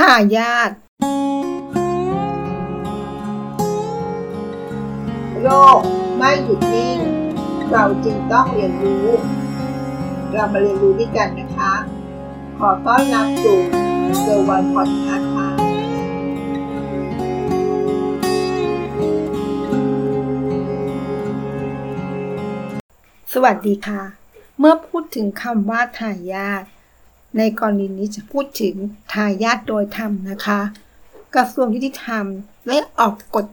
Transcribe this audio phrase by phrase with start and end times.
[0.00, 0.70] ทายาท
[5.42, 5.80] โลก
[6.16, 6.98] ไม่หยุดนิ่ง
[7.70, 9.06] เราจึงต้องเรียนรู้
[10.32, 11.72] เรามาเรียนรู้ด้วยกันนะคะ
[12.58, 13.58] ขอต้อนรับสู่
[14.20, 15.48] เซอร์วันพอดคาส์ค่ะ
[23.32, 24.02] สวัสดีค่ะ
[24.58, 26.64] เมื่อพูดถึงคำว่าทายาท
[27.36, 28.74] ในกรณีนี้จะพูดถึง
[29.12, 30.60] ทายาทโดยธรรมนะคะ
[31.34, 32.24] กระทรวงยุติธรรม
[32.68, 33.46] ได้ออกกฎ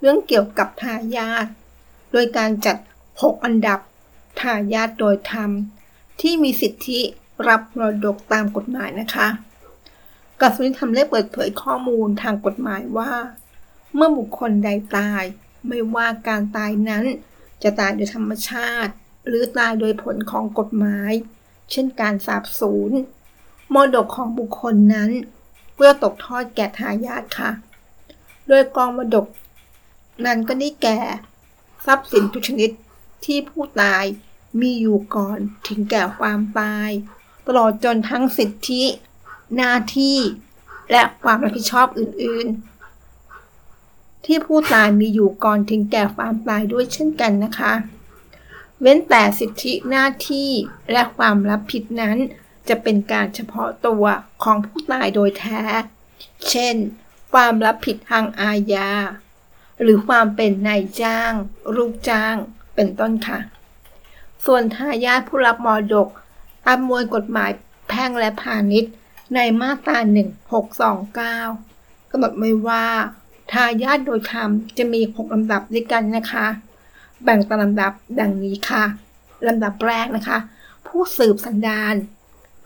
[0.00, 1.46] เรื่องเกี่ยวกับทายาท
[2.12, 2.76] โดยการจัด
[3.10, 3.78] 6 อันดับ
[4.40, 5.50] ทายาทโดยธรรม
[6.20, 7.00] ที่มีสิทธิ
[7.48, 9.28] รับมรดกตามกฎหมายนะคะ
[10.40, 13.12] กระทรวงยุติธรรมได้เปิดเผยข้อมูลทางกฎหมายว่า
[13.94, 15.22] เมื่อบุคคลใดตาย
[15.68, 17.04] ไม่ว่าการตายนั้น
[17.62, 18.92] จะตายโดยธรรมชาติ
[19.26, 21.12] หรือตายโดยผลของกฎหมาย
[21.70, 22.92] เช่นการสาบสูญ
[23.74, 25.10] มรดกของบุคคลนั้น
[25.74, 27.50] เพื่อตกทอดแก่ทายาทค่ะ
[28.48, 29.26] โดยกองมรดก
[30.26, 30.98] นั้นก็ได้แก่
[31.86, 32.70] ทรัพย์สินทุกชนิด
[33.24, 34.04] ที่ผู้ตาย
[34.60, 36.90] มีอยู่ก่อนถึงแก่ความตาย
[37.46, 38.82] ตลอดจนทั้งสิทธิ
[39.56, 40.18] หน้าที่
[40.90, 47.72] และความรับผิดชอบอื่นๆ ที่ผู้ตายมีอยู่ก่อนถึงแก่ความตายด้วยเช่นกันนะคะ
[48.80, 50.50] เว้นแต่สิทธิหน้าที่
[50.92, 52.16] และความรับผิดนั้น
[52.68, 54.04] จะเป็นการเฉพาะตัว
[54.42, 55.62] ของผู้ตายโดยแท้
[56.50, 56.76] เช่น
[57.32, 58.90] ความรับผิดทางอาญา
[59.82, 61.32] หรือความเป็นนายจ้าง
[61.76, 62.34] ลูกจ้าง
[62.74, 63.38] เป็นต้นค่ะ
[64.44, 66.08] ส่วนทายาทผู้รับมรดก
[66.66, 67.50] ตามมวยกฎหมาย
[67.88, 68.92] แพ่งและพาณิชย์
[69.34, 69.98] ในมาตรา
[71.24, 72.86] 1629กำหนดไว้ว่า
[73.52, 76.46] ทายาทโดยธรรมจะมี 6 ลำดับด้วยกันนะคะ
[77.24, 78.84] แบ่งตามลำดับดังนี้ค่ะ
[79.46, 80.38] ลำดับแรกนะคะ
[80.86, 81.94] ผู้สืบสันดาน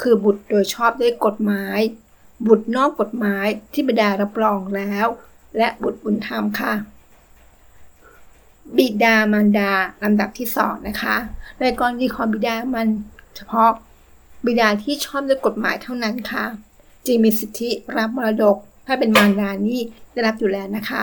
[0.00, 1.78] คือบุตรโดยชอบด้วยกฎหมาย
[2.46, 5.06] บุตรนอกกฎหมายที่บิดารับรองแล้ว
[5.56, 6.72] และบุตรบุญธรรมค่ะ
[8.76, 9.72] บิดามารดา
[10.04, 11.16] ลำดับที่สองนะคะ
[11.60, 12.88] ในกรณีของบิดามัน
[13.36, 13.70] เฉพาะ
[14.46, 16.44] บิดาที่ชอบด้วยกฎหมายเท่านั้นค่ะ
[17.06, 18.56] จึงมีสิทธิรับมรดก
[18.86, 19.80] ถ้าเป็นมารดานี่
[20.12, 20.92] ได้รับอยู่แล้วนะค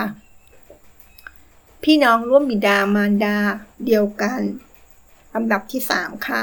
[1.88, 3.36] พี่น้องร่วมบิดามารดา
[3.86, 4.40] เดียวกัน
[5.34, 6.42] ลำดับที่สามค่ะ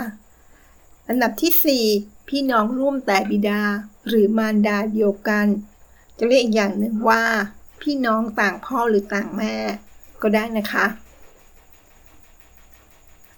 [1.08, 3.62] อันดับที่ 4 พี่น้องร่วมแต่บิดา
[4.08, 5.48] หรือมารดาเดียวกัน
[6.18, 7.24] จะเรียกอีกอย่างหนึ่งว่า
[7.82, 9.56] พี่น้องต่างพ่อหรือต่างแม่
[10.22, 10.86] ก็ได้นะคะ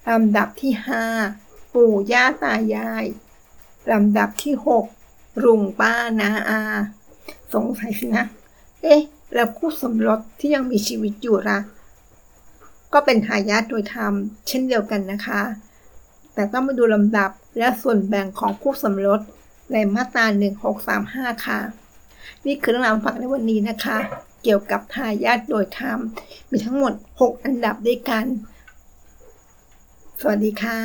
[0.10, 0.74] ลำดับที่
[1.20, 3.06] 5 ปู่ย่าตายาย
[3.92, 4.54] ลำดับที่
[4.98, 6.62] 6ลุงป้านาอา
[7.54, 8.26] สงสัยสินะ
[8.82, 9.02] เอ๊ะ
[9.34, 11.60] แล้วคู่สมรสที่ยังมีชีวิตอยู่ละ
[12.94, 14.14] ก็เป็นทายาทโดยธรรม
[14.48, 15.42] เช่นเดียวกันนะคะ
[16.34, 19.22] แต่ต้องมาดูลำดับและส่วนแบ่งของคู่สมรส
[19.72, 20.26] ในมาตรา
[20.86, 21.60] 1635 ค่ะ
[22.46, 23.98] นี่คือเรื่องราวฝากในวันนี้นะคะ
[24.44, 26.00] เกี่ยวกับทายาทโดยธรรม
[26.50, 28.26] มีทั้งหมด 6 อันดับด้วยกัน
[30.20, 30.80] สวัสดีค่ะ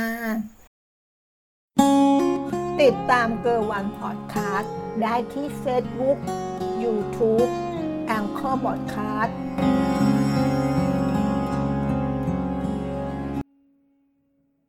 [2.80, 6.18] ติดตามเกอร์วันพอดคาสต์ได้ที่ Facebook
[6.82, 7.50] YouTube
[8.06, 9.36] แองเกอร์บอดคาสต์